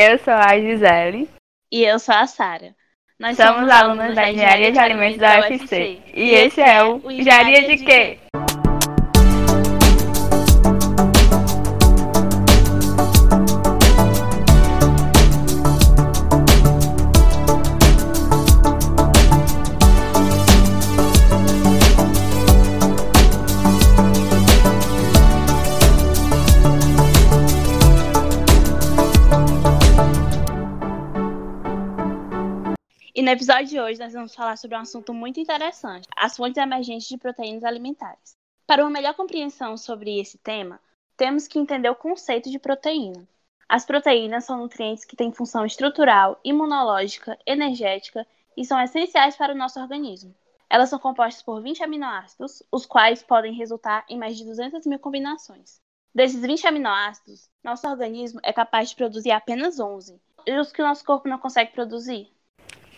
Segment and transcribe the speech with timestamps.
[0.00, 1.28] Eu sou a Gisele.
[1.72, 2.72] E eu sou a Sara.
[3.18, 6.00] Nós somos, somos alunos da Engenharia de Alimentos da UFC.
[6.14, 8.18] E esse é o Engenharia de Quê?
[33.28, 37.06] No episódio de hoje nós vamos falar sobre um assunto muito interessante: as fontes emergentes
[37.06, 38.34] de proteínas alimentares.
[38.66, 40.80] Para uma melhor compreensão sobre esse tema,
[41.14, 43.28] temos que entender o conceito de proteína.
[43.68, 49.58] As proteínas são nutrientes que têm função estrutural, imunológica, energética e são essenciais para o
[49.58, 50.34] nosso organismo.
[50.70, 54.98] Elas são compostas por 20 aminoácidos, os quais podem resultar em mais de 200 mil
[54.98, 55.82] combinações.
[56.14, 60.86] Desses 20 aminoácidos, nosso organismo é capaz de produzir apenas 11, e os que o
[60.86, 62.32] nosso corpo não consegue produzir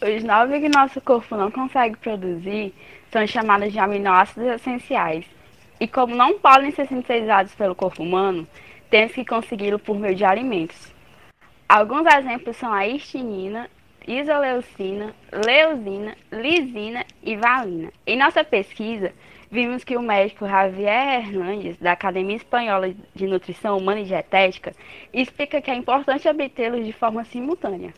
[0.03, 2.73] os nove que nosso corpo não consegue produzir
[3.13, 5.27] são chamados de aminoácidos essenciais.
[5.79, 8.47] E como não podem ser sintetizados pelo corpo humano,
[8.89, 10.93] temos que consegui-lo por meio de alimentos.
[11.69, 13.71] Alguns exemplos são a histinina,
[14.07, 17.93] isoleucina, leucina, lisina e valina.
[18.07, 19.13] Em nossa pesquisa,
[19.51, 24.73] vimos que o médico Javier Hernandes, da Academia Espanhola de Nutrição Humana e Dietética,
[25.13, 27.93] explica que é importante obtê-los de forma simultânea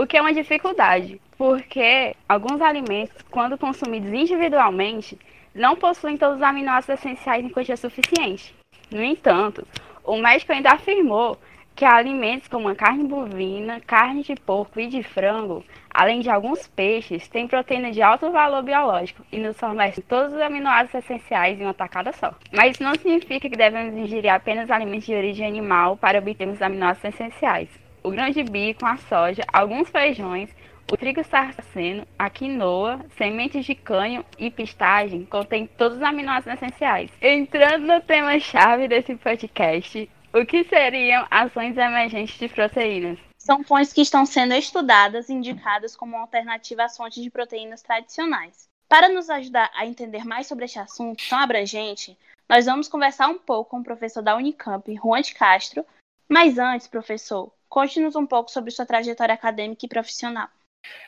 [0.00, 5.18] o que é uma dificuldade, porque alguns alimentos, quando consumidos individualmente,
[5.54, 8.54] não possuem todos os aminoácidos essenciais em quantia suficiente.
[8.90, 9.66] No entanto,
[10.02, 11.36] o médico ainda afirmou
[11.76, 16.66] que alimentos como a carne bovina, carne de porco e de frango, além de alguns
[16.66, 21.64] peixes, têm proteína de alto valor biológico e nos fornecem todos os aminoácidos essenciais em
[21.64, 22.34] uma tacada só.
[22.50, 26.62] Mas isso não significa que devemos ingerir apenas alimentos de origem animal para obtermos os
[26.62, 30.50] aminoácidos essenciais o grão de bico, a soja, alguns feijões,
[30.90, 37.10] o trigo sarraceno, a quinoa, sementes de cânhamo e pistagem contém todos os aminoácidos essenciais.
[37.22, 43.18] Entrando no tema-chave desse podcast, o que seriam ações emergentes de proteínas?
[43.38, 48.68] São fontes que estão sendo estudadas e indicadas como alternativa às fontes de proteínas tradicionais.
[48.88, 53.38] Para nos ajudar a entender mais sobre este assunto tão abrangente, nós vamos conversar um
[53.38, 55.86] pouco com o professor da Unicamp, Juan de Castro.
[56.28, 60.48] Mas antes, professor, Conte-nos um pouco sobre sua trajetória acadêmica e profissional.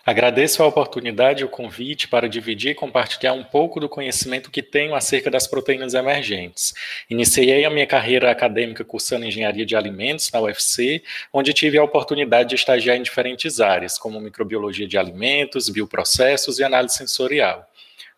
[0.06, 4.62] Agradeço a oportunidade e o convite para dividir e compartilhar um pouco do conhecimento que
[4.62, 6.72] tenho acerca das proteínas emergentes.
[7.11, 11.03] Iniciei a minha carreira acadêmica cursando engenharia de alimentos na UFC,
[11.33, 16.65] onde tive a oportunidade de estagiar em diferentes áreas, como microbiologia de alimentos, bioprocessos e
[16.65, 17.69] análise sensorial.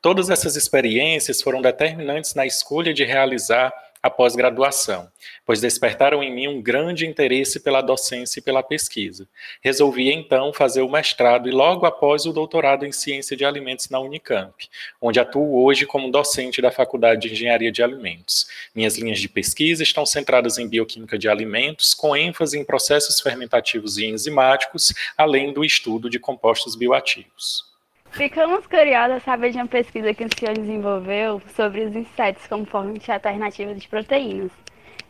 [0.03, 3.73] Todas essas experiências foram determinantes na escolha de realizar
[4.05, 5.11] a pós-graduação,
[5.47, 9.27] pois despertaram em mim um grande interesse pela docência e pela pesquisa.
[9.63, 13.99] Resolvi então fazer o mestrado e logo após o doutorado em ciência de alimentos na
[13.99, 14.69] Unicamp,
[15.01, 18.47] onde atuo hoje como docente da Faculdade de Engenharia de Alimentos.
[18.75, 23.97] Minhas linhas de pesquisa estão centradas em bioquímica de alimentos, com ênfase em processos fermentativos
[23.97, 27.74] e enzimáticos, além do estudo de compostos bioativos.
[28.15, 32.65] Ficamos curiosos a saber de uma pesquisa que o senhor desenvolveu sobre os insetos como
[32.65, 34.53] fonte alternativa de proteínas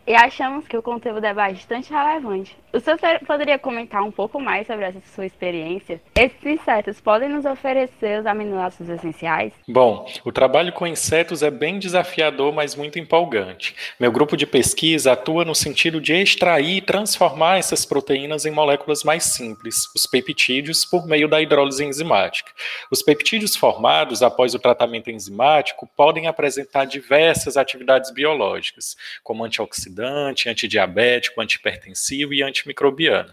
[0.06, 2.56] e achamos que o conteúdo é bastante relevante.
[2.72, 6.00] O senhor poderia comentar um pouco mais sobre essa sua experiência?
[6.14, 9.52] Esses insetos podem nos oferecer os aminoácidos essenciais?
[9.66, 13.74] Bom, o trabalho com insetos é bem desafiador, mas muito empolgante.
[13.98, 19.04] Meu grupo de pesquisa atua no sentido de extrair e transformar essas proteínas em moléculas
[19.04, 22.50] mais simples, os peptídeos, por meio da hidrólise enzimática.
[22.90, 30.48] Os peptídeos formados após o tratamento enzimático podem apresentar diversas atividades biológicas, como antioxidantes antioxidante,
[30.48, 33.32] antidiabético, antihipertensivo e antimicrobiano.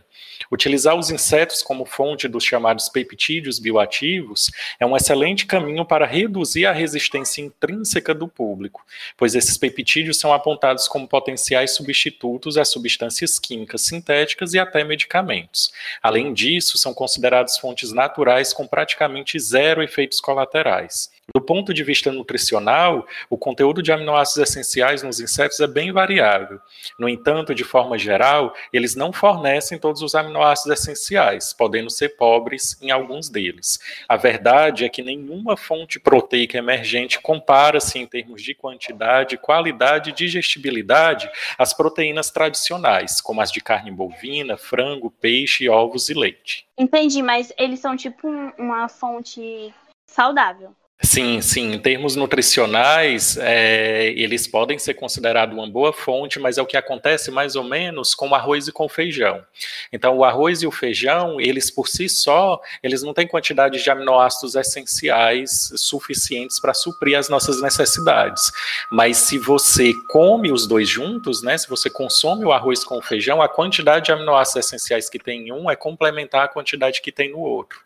[0.51, 6.65] Utilizar os insetos como fonte dos chamados peptídeos bioativos é um excelente caminho para reduzir
[6.65, 8.85] a resistência intrínseca do público,
[9.17, 15.71] pois esses peptídeos são apontados como potenciais substitutos a substâncias químicas sintéticas e até medicamentos.
[16.01, 21.09] Além disso, são considerados fontes naturais com praticamente zero efeitos colaterais.
[21.33, 26.59] Do ponto de vista nutricional, o conteúdo de aminoácidos essenciais nos insetos é bem variável.
[26.99, 32.77] No entanto, de forma geral, eles não fornecem todos os aminoácidos essenciais, podendo ser pobres
[32.81, 33.79] em alguns deles.
[34.09, 40.13] A verdade é que nenhuma fonte proteica emergente compara-se em termos de quantidade, qualidade e
[40.13, 46.65] digestibilidade às proteínas tradicionais, como as de carne bovina, frango, peixe, ovos e leite.
[46.77, 48.27] Entendi, mas eles são tipo
[48.57, 49.73] uma fonte
[50.05, 50.75] saudável.
[51.03, 51.73] Sim, sim.
[51.73, 56.77] Em termos nutricionais, é, eles podem ser considerados uma boa fonte, mas é o que
[56.77, 59.43] acontece mais ou menos com o arroz e com o feijão.
[59.91, 63.89] Então, o arroz e o feijão, eles por si só, eles não têm quantidade de
[63.89, 68.51] aminoácidos essenciais suficientes para suprir as nossas necessidades.
[68.91, 73.01] Mas se você come os dois juntos, né, se você consome o arroz com o
[73.01, 77.11] feijão, a quantidade de aminoácidos essenciais que tem em um é complementar a quantidade que
[77.11, 77.79] tem no outro.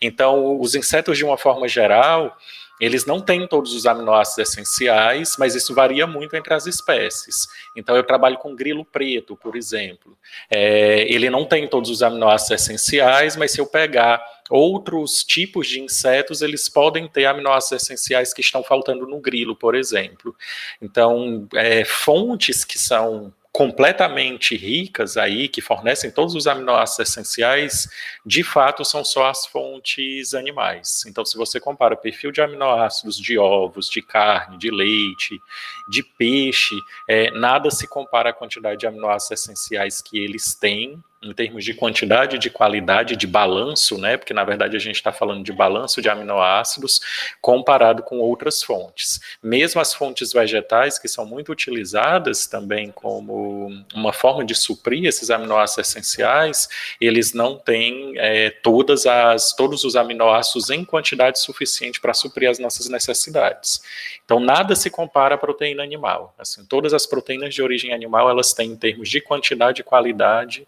[0.00, 2.36] Então, os insetos, de uma forma geral,
[2.80, 7.46] eles não têm todos os aminoácidos essenciais, mas isso varia muito entre as espécies.
[7.76, 10.16] Então, eu trabalho com grilo preto, por exemplo.
[10.50, 15.80] É, ele não tem todos os aminoácidos essenciais, mas se eu pegar outros tipos de
[15.80, 20.34] insetos, eles podem ter aminoácidos essenciais que estão faltando no grilo, por exemplo.
[20.80, 27.88] Então, é, fontes que são completamente ricas aí, que fornecem todos os aminoácidos essenciais,
[28.24, 31.04] de fato são só as fontes animais.
[31.06, 35.36] Então, se você compara o perfil de aminoácidos de ovos, de carne, de leite,
[35.88, 36.76] de peixe,
[37.08, 41.74] é, nada se compara à quantidade de aminoácidos essenciais que eles têm em termos de
[41.74, 44.16] quantidade, de qualidade, de balanço, né?
[44.16, 47.00] Porque na verdade a gente está falando de balanço de aminoácidos
[47.42, 49.20] comparado com outras fontes.
[49.42, 55.30] Mesmo as fontes vegetais, que são muito utilizadas também como uma forma de suprir esses
[55.30, 56.68] aminoácidos essenciais,
[56.98, 62.58] eles não têm é, todas as, todos os aminoácidos em quantidade suficiente para suprir as
[62.58, 63.82] nossas necessidades.
[64.24, 66.34] Então nada se compara à proteína animal.
[66.38, 70.66] Assim, todas as proteínas de origem animal elas têm em termos de quantidade e qualidade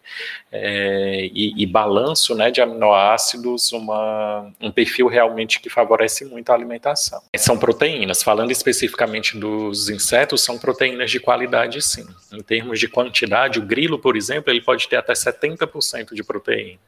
[0.52, 6.54] é, e, e, balanço né, de aminoácidos, uma, um perfil realmente que favorece muito a
[6.54, 7.22] alimentação.
[7.38, 12.06] São proteínas, falando especificamente dos insetos, são proteínas de qualidade sim.
[12.31, 16.78] Em termos de quantidade, o grilo, por exemplo, ele pode ter até 70% de proteína.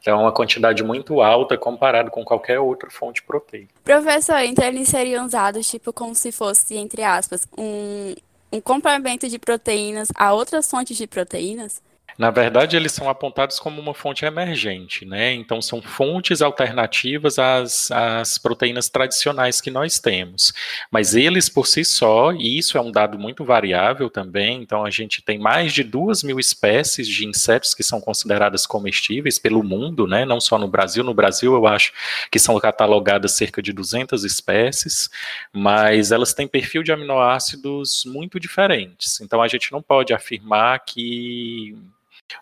[0.00, 3.72] Então é uma quantidade muito alta comparado com qualquer outra fonte proteica.
[3.82, 8.14] Professor, então eles seriam usados tipo como se fosse, entre aspas, um,
[8.52, 11.80] um complemento de proteínas a outras fontes de proteínas?
[12.16, 15.32] Na verdade, eles são apontados como uma fonte emergente, né?
[15.32, 20.52] Então, são fontes alternativas às, às proteínas tradicionais que nós temos.
[20.90, 24.90] Mas eles por si só, e isso é um dado muito variável também, então a
[24.90, 30.06] gente tem mais de duas mil espécies de insetos que são consideradas comestíveis pelo mundo,
[30.06, 30.24] né?
[30.24, 31.02] Não só no Brasil.
[31.02, 31.92] No Brasil, eu acho
[32.30, 35.10] que são catalogadas cerca de 200 espécies,
[35.52, 39.20] mas elas têm perfil de aminoácidos muito diferentes.
[39.20, 41.76] Então, a gente não pode afirmar que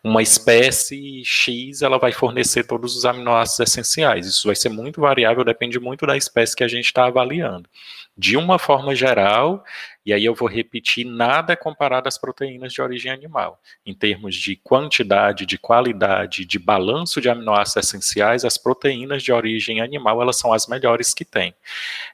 [0.02, 4.26] uma espécie X ela vai fornecer todos os aminoácidos essenciais.
[4.26, 7.69] Isso vai ser muito variável, depende muito da espécie que a gente está avaliando.
[8.17, 9.64] De uma forma geral,
[10.05, 13.58] e aí eu vou repetir, nada é comparado às proteínas de origem animal.
[13.87, 19.81] Em termos de quantidade, de qualidade, de balanço de aminoácidos essenciais, as proteínas de origem
[19.81, 21.55] animal, elas são as melhores que tem.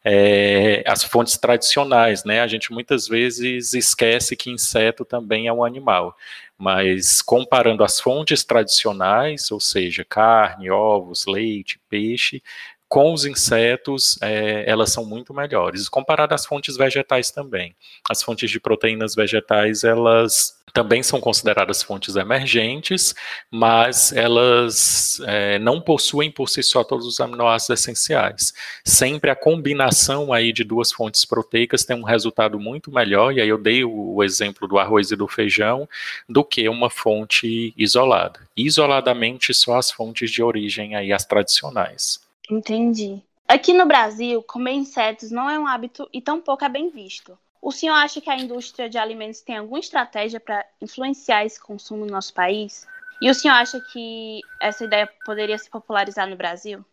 [0.04, 5.64] É, as fontes tradicionais, né, a gente muitas vezes esquece que inseto também é um
[5.64, 6.14] animal
[6.58, 12.43] mas comparando as fontes tradicionais, ou seja, carne, ovos, leite, peixe,
[12.88, 15.88] com os insetos, é, elas são muito melhores.
[15.88, 17.75] Comparado às fontes vegetais também.
[18.08, 23.14] As fontes de proteínas vegetais, elas também são consideradas fontes emergentes,
[23.50, 28.55] mas elas é, não possuem por si só todos os aminoácidos essenciais.
[28.85, 33.49] Sempre a combinação aí de duas fontes proteicas tem um resultado muito melhor, e aí
[33.49, 35.88] eu dei o, exemplo do arroz e do feijão,
[36.29, 38.40] do que uma fonte isolada.
[38.56, 42.27] Isoladamente, só as fontes de origem aí, as tradicionais.
[42.50, 43.23] Entendi.
[43.47, 47.38] Aqui no Brasil, comer insetos não é um hábito e tampouco é bem visto.
[47.61, 52.05] O senhor acha que a indústria de alimentos tem alguma estratégia para influenciar esse consumo
[52.05, 52.87] no nosso país?
[53.21, 56.85] E o senhor acha que essa ideia poderia se popularizar no Brasil?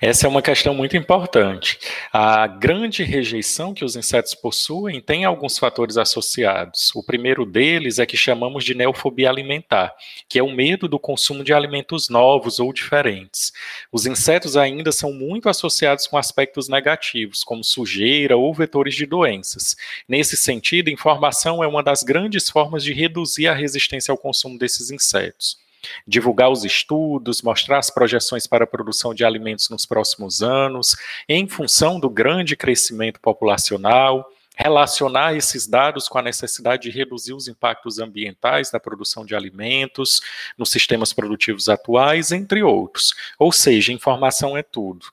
[0.00, 1.78] Essa é uma questão muito importante.
[2.12, 6.90] A grande rejeição que os insetos possuem tem alguns fatores associados.
[6.94, 9.94] O primeiro deles é que chamamos de neofobia alimentar,
[10.28, 13.52] que é o medo do consumo de alimentos novos ou diferentes.
[13.90, 19.76] Os insetos ainda são muito associados com aspectos negativos, como sujeira ou vetores de doenças.
[20.08, 24.90] Nesse sentido, informação é uma das grandes formas de reduzir a resistência ao consumo desses
[24.90, 25.61] insetos
[26.06, 30.96] divulgar os estudos, mostrar as projeções para a produção de alimentos nos próximos anos,
[31.28, 37.48] em função do grande crescimento populacional, relacionar esses dados com a necessidade de reduzir os
[37.48, 40.20] impactos ambientais da produção de alimentos
[40.56, 43.14] nos sistemas produtivos atuais, entre outros.
[43.38, 45.06] Ou seja, informação é tudo.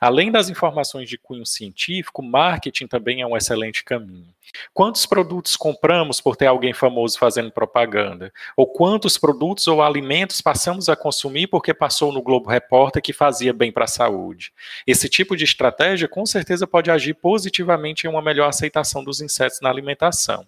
[0.00, 4.35] Além das informações de cunho científico, marketing também é um excelente caminho.
[4.72, 8.32] Quantos produtos compramos por ter alguém famoso fazendo propaganda?
[8.56, 13.52] Ou quantos produtos ou alimentos passamos a consumir porque passou no Globo Repórter que fazia
[13.52, 14.52] bem para a saúde?
[14.86, 19.60] Esse tipo de estratégia com certeza pode agir positivamente em uma melhor aceitação dos insetos
[19.60, 20.46] na alimentação.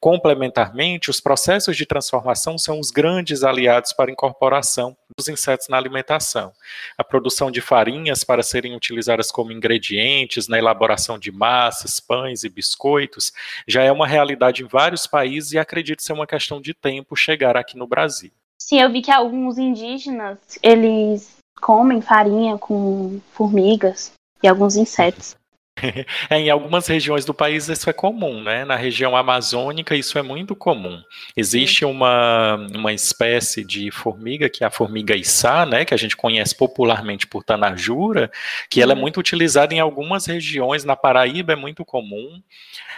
[0.00, 5.76] Complementarmente, os processos de transformação são os grandes aliados para a incorporação dos insetos na
[5.76, 6.52] alimentação.
[6.96, 12.48] A produção de farinhas para serem utilizadas como ingredientes na elaboração de massas, pães e
[12.48, 13.32] biscoitos
[13.66, 17.56] já é uma realidade em vários países e acredito ser uma questão de tempo chegar
[17.56, 18.30] aqui no Brasil.
[18.60, 25.37] Sim, eu vi que alguns indígenas, eles comem farinha com formigas e alguns insetos.
[26.30, 28.64] É, em algumas regiões do país isso é comum, né?
[28.64, 31.02] Na região amazônica isso é muito comum.
[31.36, 35.84] Existe uma, uma espécie de formiga, que é a formiga içá, né?
[35.84, 38.30] Que a gente conhece popularmente por tanajura,
[38.68, 39.00] que ela é uhum.
[39.00, 42.42] muito utilizada em algumas regiões, na Paraíba é muito comum.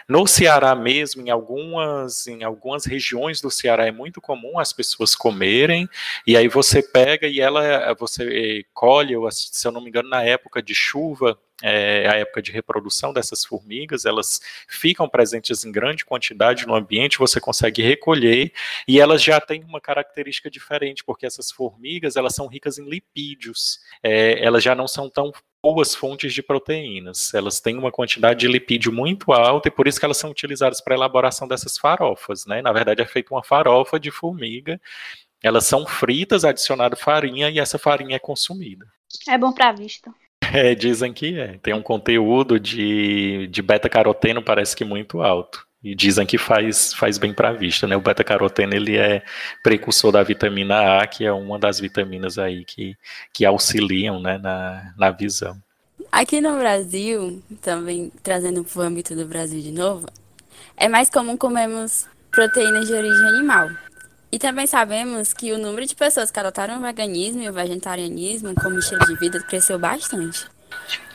[0.08, 5.14] No Ceará mesmo, em algumas, em algumas regiões do Ceará é muito comum as pessoas
[5.14, 5.88] comerem,
[6.26, 10.60] e aí você pega e ela, você colhe, se eu não me engano, na época
[10.60, 16.66] de chuva, é a época de reprodução dessas formigas, elas ficam presentes em grande quantidade
[16.66, 18.52] no ambiente, você consegue recolher,
[18.86, 23.80] e elas já têm uma característica diferente, porque essas formigas, elas são ricas em lipídios,
[24.02, 28.48] é, elas já não são tão boas fontes de proteínas, elas têm uma quantidade de
[28.48, 32.46] lipídio muito alta, e por isso que elas são utilizadas para a elaboração dessas farofas,
[32.46, 34.80] né, na verdade é feita uma farofa de formiga,
[35.42, 38.86] elas são fritas, adicionado farinha, e essa farinha é consumida.
[39.28, 40.12] É bom para a vista.
[40.52, 41.58] É, dizem que é.
[41.62, 45.66] Tem um conteúdo de, de beta-caroteno, parece que muito alto.
[45.82, 47.96] E dizem que faz, faz bem para a vista, né?
[47.96, 49.22] O beta-caroteno, ele é
[49.62, 52.96] precursor da vitamina A, que é uma das vitaminas aí que,
[53.32, 55.56] que auxiliam né, na, na visão.
[56.12, 60.06] Aqui no Brasil, também trazendo para o âmbito do Brasil de novo,
[60.76, 63.70] é mais comum comermos proteínas de origem animal.
[64.32, 68.54] E também sabemos que o número de pessoas que adotaram o veganismo e o vegetarianismo
[68.54, 70.46] como estilo de vida cresceu bastante.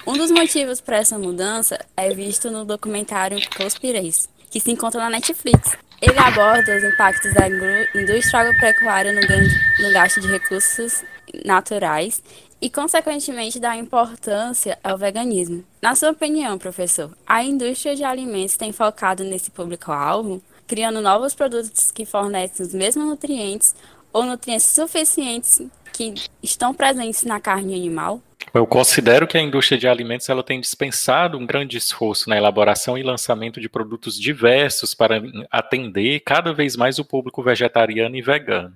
[0.05, 5.09] Um dos motivos para essa mudança é visto no documentário Conspireis, que se encontra na
[5.09, 5.77] Netflix.
[6.01, 11.03] Ele aborda os impactos da indústria agropecuária no, gasto de recursos
[11.43, 12.21] naturais
[12.61, 15.63] e, consequentemente, da importância ao veganismo.
[15.81, 20.41] Na sua opinião, professor, a indústria de alimentos tem focado nesse público-alvo?
[20.67, 23.75] Criando novos produtos que fornecem os mesmos nutrientes
[24.11, 28.21] ou nutrientes suficientes que estão presentes na carne animal?
[28.53, 32.97] Eu considero que a indústria de alimentos ela tem dispensado um grande esforço na elaboração
[32.97, 38.73] e lançamento de produtos diversos para atender cada vez mais o público vegetariano e vegano.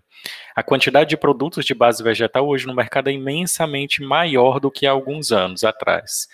[0.54, 4.86] A quantidade de produtos de base vegetal hoje no mercado é imensamente maior do que
[4.86, 6.28] há alguns anos atrás.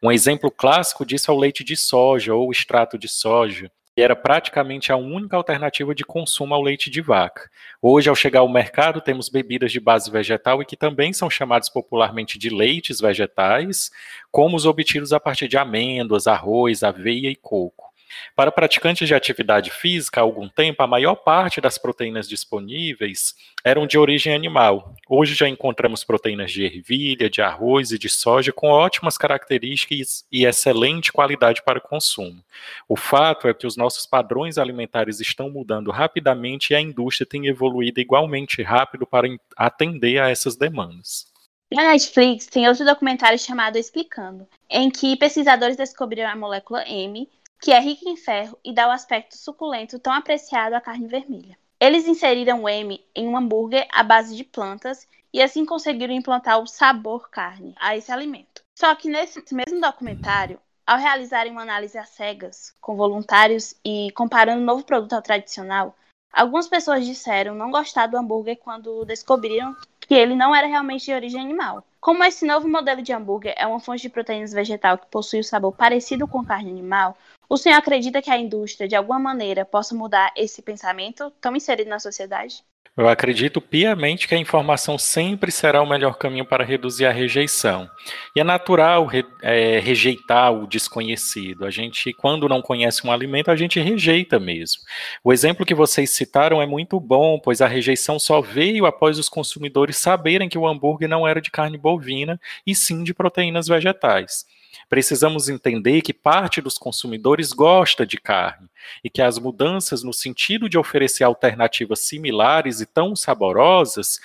[0.00, 3.68] Um exemplo clássico disso é o leite de soja ou extrato de soja,
[4.00, 7.50] era praticamente a única alternativa de consumo ao leite de vaca.
[7.82, 11.68] Hoje, ao chegar ao mercado, temos bebidas de base vegetal e que também são chamadas
[11.68, 13.90] popularmente de leites vegetais,
[14.30, 17.87] como os obtidos a partir de amêndoas, arroz, aveia e coco.
[18.34, 23.34] Para praticantes de atividade física, há algum tempo, a maior parte das proteínas disponíveis
[23.64, 24.94] eram de origem animal.
[25.08, 30.44] Hoje já encontramos proteínas de ervilha, de arroz e de soja com ótimas características e
[30.44, 32.42] excelente qualidade para o consumo.
[32.88, 37.46] O fato é que os nossos padrões alimentares estão mudando rapidamente e a indústria tem
[37.46, 41.26] evoluído igualmente rápido para atender a essas demandas.
[41.70, 47.28] Na Netflix tem outro documentário chamado Explicando, em que pesquisadores descobriram a molécula M
[47.60, 51.58] que é rica em ferro e dá o aspecto suculento tão apreciado à carne vermelha.
[51.80, 56.60] Eles inseriram o M em um hambúrguer à base de plantas e assim conseguiram implantar
[56.60, 58.62] o sabor carne a esse alimento.
[58.78, 64.62] Só que nesse mesmo documentário, ao realizarem uma análise às cegas com voluntários e comparando
[64.62, 65.94] o novo produto ao tradicional,
[66.32, 71.12] algumas pessoas disseram não gostar do hambúrguer quando descobriram que ele não era realmente de
[71.12, 71.84] origem animal.
[72.00, 75.44] Como esse novo modelo de hambúrguer é uma fonte de proteínas vegetal que possui o
[75.44, 77.16] sabor parecido com carne animal,
[77.48, 81.88] o senhor acredita que a indústria, de alguma maneira, possa mudar esse pensamento tão inserido
[81.88, 82.62] na sociedade?
[82.98, 87.88] Eu acredito piamente que a informação sempre será o melhor caminho para reduzir a rejeição.
[88.34, 91.64] E é natural re, é, rejeitar o desconhecido.
[91.64, 94.82] A gente, quando não conhece um alimento, a gente rejeita mesmo.
[95.22, 99.28] O exemplo que vocês citaram é muito bom, pois a rejeição só veio após os
[99.28, 104.44] consumidores saberem que o hambúrguer não era de carne bovina e sim de proteínas vegetais.
[104.88, 108.68] Precisamos entender que parte dos consumidores gosta de carne
[109.02, 114.20] e que as mudanças no sentido de oferecer alternativas similares e tão saborosas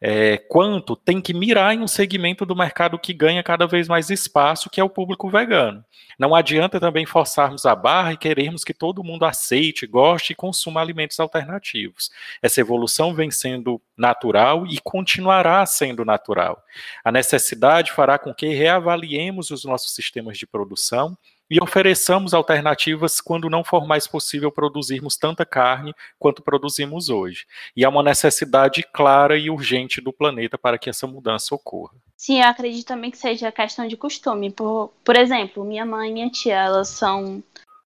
[0.00, 4.08] é, quanto tem que mirar em um segmento do mercado que ganha cada vez mais
[4.08, 5.84] espaço, que é o público vegano.
[6.18, 10.80] Não adianta também forçarmos a barra e querermos que todo mundo aceite, goste e consuma
[10.80, 12.10] alimentos alternativos.
[12.40, 16.64] Essa evolução vem sendo natural e continuará sendo natural.
[17.04, 21.16] A necessidade fará com que reavaliemos os nossos sistemas de produção
[21.50, 27.44] e ofereçamos alternativas quando não for mais possível produzirmos tanta carne quanto produzimos hoje.
[27.76, 31.94] E há uma necessidade clara e urgente do planeta para que essa mudança ocorra.
[32.16, 34.50] Sim, eu acredito também que seja questão de costume.
[34.50, 37.42] Por, por exemplo, minha mãe e minha tia, elas são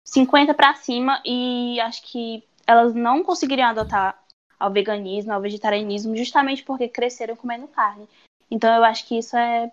[0.04, 4.18] 50 para cima e acho que elas não conseguiriam adotar
[4.58, 8.08] ao veganismo, ao vegetarianismo, justamente porque cresceram comendo carne.
[8.50, 9.70] Então eu acho que isso é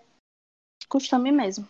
[0.88, 1.66] costume mesmo.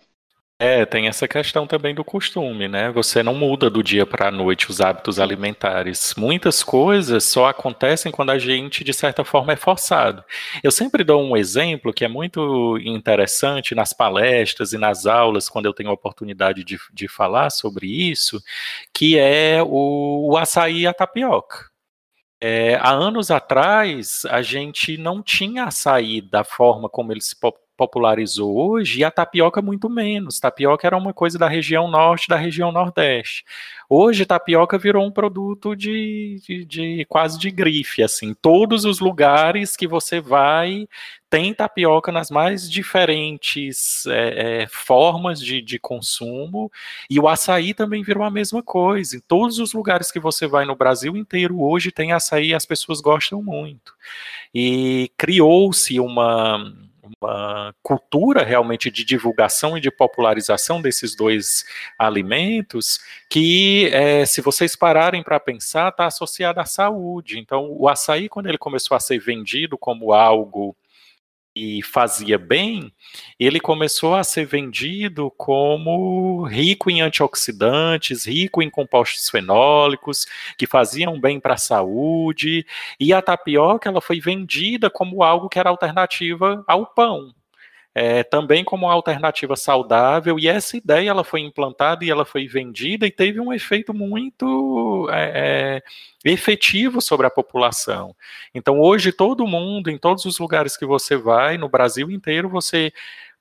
[0.60, 2.90] É, tem essa questão também do costume, né?
[2.92, 6.14] Você não muda do dia para a noite os hábitos alimentares.
[6.16, 10.24] Muitas coisas só acontecem quando a gente, de certa forma, é forçado.
[10.62, 15.66] Eu sempre dou um exemplo que é muito interessante nas palestras e nas aulas, quando
[15.66, 18.40] eu tenho a oportunidade de, de falar sobre isso,
[18.92, 21.73] que é o, o açaí e a tapioca.
[22.46, 27.34] É, há anos atrás, a gente não tinha açaí da forma como ele se
[27.76, 30.38] popularizou hoje, e a tapioca muito menos.
[30.38, 33.44] Tapioca era uma coisa da região norte, da região nordeste.
[33.88, 38.34] Hoje, tapioca virou um produto de, de, de quase de grife, assim.
[38.34, 40.88] Todos os lugares que você vai
[41.28, 46.70] tem tapioca nas mais diferentes é, é, formas de, de, consumo,
[47.10, 49.16] e o açaí também virou a mesma coisa.
[49.16, 53.00] Em todos os lugares que você vai no Brasil inteiro hoje tem açaí as pessoas
[53.00, 53.92] gostam muito.
[54.54, 56.72] E criou-se uma
[57.82, 61.64] cultura realmente de divulgação e de popularização desses dois
[61.98, 67.38] alimentos que, é, se vocês pararem para pensar, está associada à saúde.
[67.38, 70.76] Então, o açaí, quando ele começou a ser vendido como algo
[71.54, 72.92] e fazia bem,
[73.38, 80.26] ele começou a ser vendido como rico em antioxidantes, rico em compostos fenólicos,
[80.58, 82.66] que faziam bem para a saúde,
[82.98, 87.32] e a tapioca ela foi vendida como algo que era alternativa ao pão
[87.94, 92.48] é, também como uma alternativa saudável, e essa ideia ela foi implantada e ela foi
[92.48, 95.82] vendida e teve um efeito muito é,
[96.24, 98.14] é, efetivo sobre a população.
[98.52, 102.92] Então, hoje, todo mundo, em todos os lugares que você vai, no Brasil inteiro, você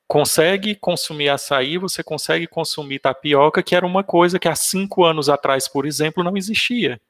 [0.08, 5.30] consegue consumir açaí, você consegue consumir tapioca, que era uma coisa que há cinco anos
[5.30, 7.02] atrás, por exemplo, não existia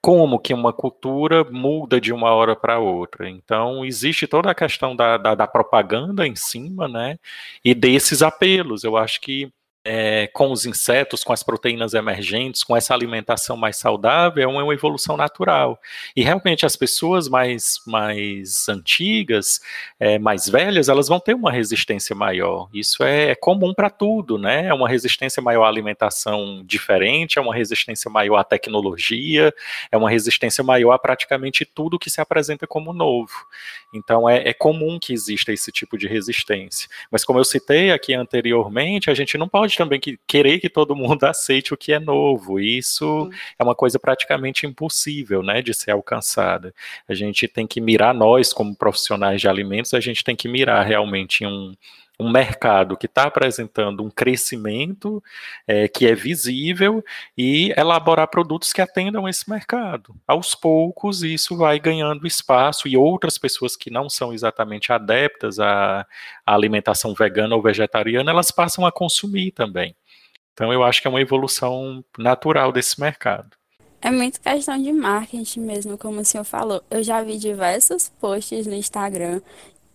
[0.00, 3.28] como que uma cultura muda de uma hora para outra.
[3.28, 7.18] Então, existe toda a questão da, da, da, propaganda em cima, né?
[7.64, 8.82] E desses apelos.
[8.82, 13.76] Eu acho que é, com os insetos, com as proteínas emergentes, com essa alimentação mais
[13.76, 15.80] saudável, é uma evolução natural.
[16.14, 19.60] E realmente as pessoas mais, mais antigas,
[19.98, 22.68] é, mais velhas, elas vão ter uma resistência maior.
[22.74, 24.66] Isso é, é comum para tudo, né?
[24.66, 29.52] É uma resistência maior à alimentação diferente, é uma resistência maior à tecnologia,
[29.90, 33.32] é uma resistência maior a praticamente tudo que se apresenta como novo.
[33.94, 36.88] Então é, é comum que exista esse tipo de resistência.
[37.10, 40.96] Mas como eu citei aqui anteriormente, a gente não pode também que, querer que todo
[40.96, 42.58] mundo aceite o que é novo.
[42.60, 43.38] Isso Sim.
[43.58, 46.74] é uma coisa praticamente impossível, né, de ser alcançada.
[47.08, 50.84] A gente tem que mirar nós como profissionais de alimentos, a gente tem que mirar
[50.86, 51.74] realmente em um
[52.20, 55.22] um mercado que está apresentando um crescimento
[55.66, 57.02] é, que é visível
[57.36, 60.14] e elaborar produtos que atendam esse mercado.
[60.26, 66.06] Aos poucos, isso vai ganhando espaço e outras pessoas que não são exatamente adeptas à,
[66.46, 69.96] à alimentação vegana ou vegetariana, elas passam a consumir também.
[70.52, 73.56] Então, eu acho que é uma evolução natural desse mercado.
[74.02, 76.82] É muito questão de marketing mesmo, como o senhor falou.
[76.90, 79.42] Eu já vi diversos posts no Instagram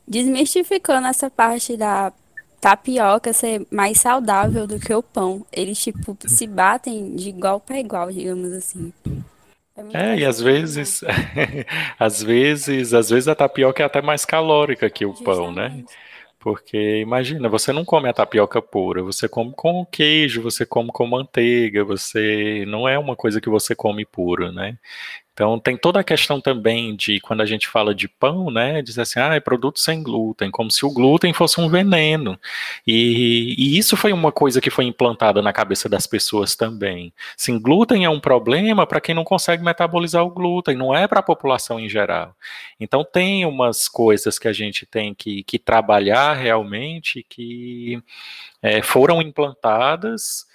[0.08, 2.12] desmistificando essa parte da
[2.62, 5.46] tapioca ser mais saudável do que o pão.
[5.52, 8.91] Eles, tipo, se batem de igual para igual, digamos assim.
[9.94, 11.02] É, é e às vezes,
[12.00, 15.38] às vezes, às vezes a tapioca é até mais calórica que o Justamente.
[15.38, 15.84] pão, né?
[16.39, 21.08] Porque imagina, você não come a tapioca pura, você come com queijo, você come com
[21.08, 24.78] manteiga, você não é uma coisa que você come pura, né?
[25.36, 29.02] Então tem toda a questão também de quando a gente fala de pão, né, dizer
[29.02, 32.39] assim, ah, é produto sem glúten, como se o glúten fosse um veneno.
[32.88, 37.12] E, e isso foi uma coisa que foi implantada na cabeça das pessoas também.
[37.36, 41.19] Sim, glúten é um problema para quem não consegue metabolizar o glúten, não é para
[41.19, 42.34] a população em geral.
[42.80, 48.02] Então tem umas coisas que a gente tem que, que trabalhar realmente que
[48.62, 50.45] é, foram implantadas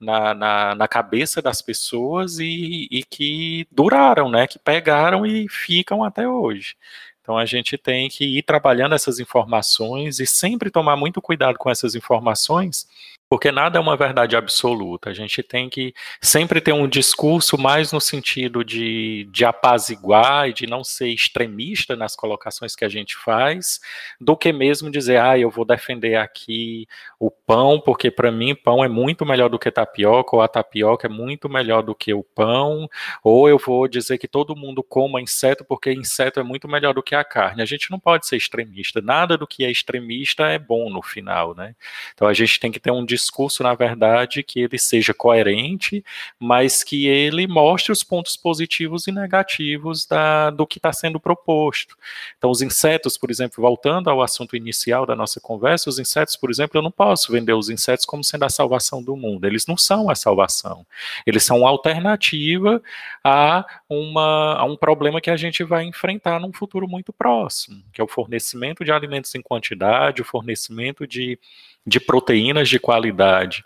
[0.00, 4.46] na, na, na, cabeça das pessoas e, e, que duraram, né?
[4.46, 6.76] Que pegaram e ficam até hoje.
[7.20, 11.70] Então a gente tem que ir trabalhando essas informações e sempre tomar muito cuidado com
[11.70, 12.88] essas informações,
[13.30, 15.08] porque nada é uma verdade absoluta.
[15.08, 20.52] A gente tem que sempre ter um discurso mais no sentido de, de apaziguar e
[20.52, 23.78] de não ser extremista nas colocações que a gente faz,
[24.20, 26.88] do que mesmo dizer, ah, eu vou defender aqui
[27.20, 31.06] o pão, porque para mim pão é muito melhor do que tapioca, ou a tapioca
[31.06, 32.90] é muito melhor do que o pão,
[33.22, 37.02] ou eu vou dizer que todo mundo coma inseto, porque inseto é muito melhor do
[37.02, 37.62] que a carne.
[37.62, 39.00] A gente não pode ser extremista.
[39.00, 41.76] Nada do que é extremista é bom no final, né?
[42.12, 46.04] Então a gente tem que ter um discurso discurso, na verdade, que ele seja coerente,
[46.38, 51.96] mas que ele mostre os pontos positivos e negativos da, do que está sendo proposto.
[52.38, 56.50] Então, os insetos, por exemplo, voltando ao assunto inicial da nossa conversa, os insetos, por
[56.50, 59.46] exemplo, eu não posso vender os insetos como sendo a salvação do mundo.
[59.46, 60.86] Eles não são a salvação.
[61.26, 62.82] Eles são uma alternativa
[63.22, 68.00] a, uma, a um problema que a gente vai enfrentar num futuro muito próximo, que
[68.00, 71.38] é o fornecimento de alimentos em quantidade, o fornecimento de
[71.86, 73.64] de proteínas de qualidade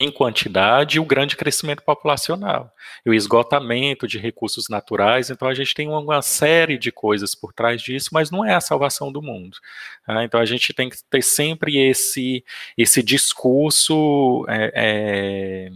[0.00, 2.72] em quantidade e o grande crescimento populacional,
[3.06, 5.30] e o esgotamento de recursos naturais.
[5.30, 8.60] Então, a gente tem uma série de coisas por trás disso, mas não é a
[8.60, 9.56] salvação do mundo.
[10.04, 10.24] Tá?
[10.24, 12.44] Então, a gente tem que ter sempre esse,
[12.76, 15.70] esse discurso é, é,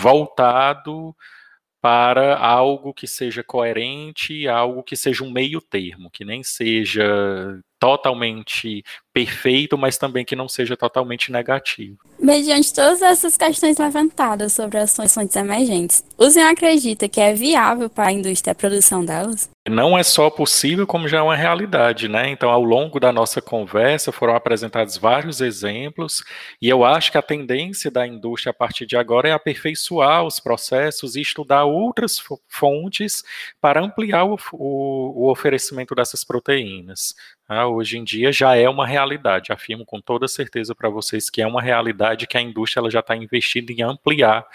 [0.00, 1.16] voltado
[1.80, 8.82] para algo que seja coerente, algo que seja um meio termo, que nem seja totalmente
[9.12, 11.98] perfeito, mas também que não seja totalmente negativo.
[12.20, 17.90] Mediante todas essas questões levantadas sobre as fontes emergentes, o senhor acredita que é viável
[17.90, 19.50] para a indústria a produção delas?
[19.68, 22.30] Não é só possível, como já é uma realidade, né?
[22.30, 26.22] Então, ao longo da nossa conversa, foram apresentados vários exemplos,
[26.62, 30.40] e eu acho que a tendência da indústria a partir de agora é aperfeiçoar os
[30.40, 33.22] processos e estudar outras fontes
[33.60, 37.14] para ampliar o, o, o oferecimento dessas proteínas.
[37.48, 39.52] Ah, hoje em dia já é uma realidade.
[39.52, 43.00] Afirmo com toda certeza para vocês que é uma realidade que a indústria ela já
[43.00, 44.46] está investindo em ampliar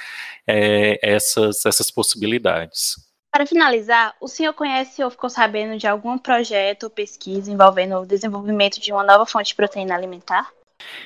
[0.46, 2.98] é, essas, essas possibilidades.
[3.32, 8.06] Para finalizar, o senhor conhece ou ficou sabendo de algum projeto ou pesquisa envolvendo o
[8.06, 10.52] desenvolvimento de uma nova fonte de proteína alimentar?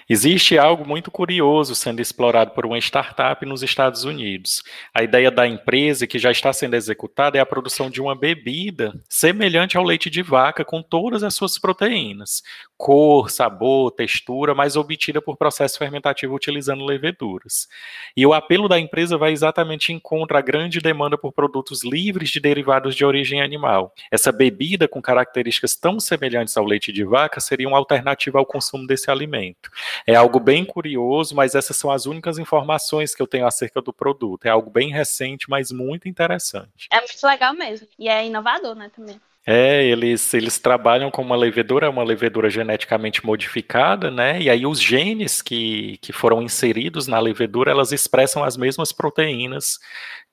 [0.09, 4.63] Existe algo muito curioso sendo explorado por uma startup nos Estados Unidos.
[4.93, 8.93] A ideia da empresa que já está sendo executada é a produção de uma bebida
[9.09, 12.43] semelhante ao leite de vaca com todas as suas proteínas,
[12.77, 17.67] cor, sabor, textura, mas obtida por processo fermentativo utilizando leveduras.
[18.15, 22.29] E o apelo da empresa vai exatamente em contra a grande demanda por produtos livres
[22.29, 23.93] de derivados de origem animal.
[24.11, 28.85] Essa bebida com características tão semelhantes ao leite de vaca seria uma alternativa ao consumo
[28.85, 29.71] desse alimento.
[30.05, 33.91] É algo bem curioso, mas essas são as únicas informações que eu tenho acerca do
[33.91, 34.45] produto.
[34.45, 36.87] É algo bem recente, mas muito interessante.
[36.91, 37.87] É muito legal mesmo.
[37.97, 39.19] E é inovador, né, também.
[39.49, 44.41] É, eles, eles trabalham com uma levedura, uma levedura geneticamente modificada, né?
[44.41, 49.79] E aí os genes que, que foram inseridos na levedura, elas expressam as mesmas proteínas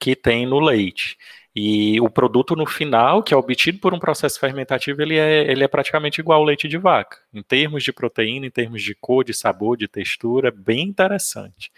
[0.00, 1.16] que tem no leite.
[1.56, 5.62] E o produto no final, que é obtido por um processo fermentativo, ele é, ele
[5.62, 7.18] é praticamente igual ao leite de vaca.
[7.32, 11.70] Em termos de proteína, em termos de cor, de sabor, de textura, bem interessante.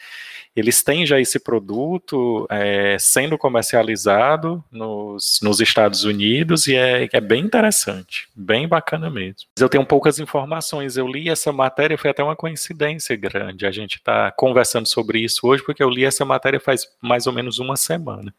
[0.54, 7.20] Eles têm já esse produto é, sendo comercializado nos, nos Estados Unidos e é, é
[7.20, 9.46] bem interessante, bem bacana mesmo.
[9.60, 13.66] Eu tenho poucas informações, eu li essa matéria, foi até uma coincidência grande.
[13.66, 17.32] A gente está conversando sobre isso hoje porque eu li essa matéria faz mais ou
[17.34, 18.32] menos uma semana.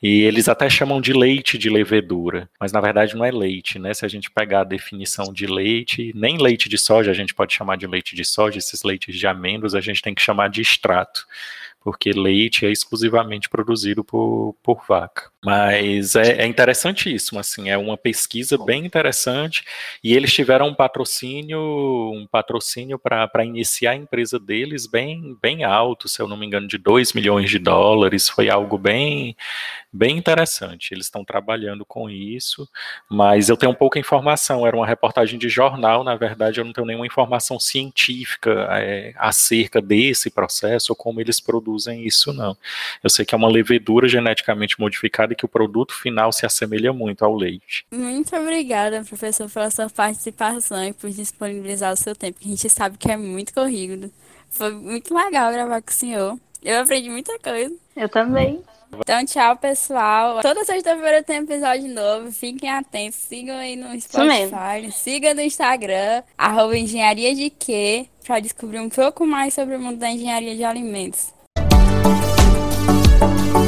[0.00, 3.92] E eles até chamam de leite de levedura, mas na verdade não é leite, né?
[3.92, 7.52] Se a gente pegar a definição de leite, nem leite de soja a gente pode
[7.52, 10.60] chamar de leite de soja, esses leites de amêndoas a gente tem que chamar de
[10.60, 11.26] extrato
[11.80, 15.30] porque leite é exclusivamente produzido por, por vaca.
[15.44, 19.64] Mas é, é interessantíssimo, assim, é uma pesquisa bem interessante
[20.02, 21.60] e eles tiveram um patrocínio,
[22.12, 26.66] um patrocínio para iniciar a empresa deles bem, bem alto, se eu não me engano,
[26.66, 29.36] de 2 milhões de dólares, foi algo bem,
[29.92, 30.92] bem interessante.
[30.92, 32.68] Eles estão trabalhando com isso,
[33.08, 36.86] mas eu tenho pouca informação, era uma reportagem de jornal, na verdade eu não tenho
[36.86, 42.56] nenhuma informação científica é, acerca desse processo ou como eles produzem isso, não.
[43.02, 46.92] Eu sei que é uma levedura geneticamente modificada e que o produto final se assemelha
[46.92, 47.84] muito ao leite.
[47.90, 52.68] Muito obrigada, professor, pela sua participação e por disponibilizar o seu tempo, que a gente
[52.70, 54.10] sabe que é muito corrido.
[54.50, 56.38] Foi muito legal gravar com o senhor.
[56.62, 57.74] Eu aprendi muita coisa.
[57.96, 58.62] Eu também.
[58.96, 60.40] Então, tchau, pessoal.
[60.40, 62.32] Toda sexta-feira tem episódio novo.
[62.32, 63.18] Fiquem atentos.
[63.18, 64.90] Sigam aí no Spotify.
[64.92, 69.98] Siga no Instagram, arroba engenharia de quê, para descobrir um pouco mais sobre o mundo
[69.98, 71.32] da engenharia de alimentos.
[73.20, 73.67] Thank you.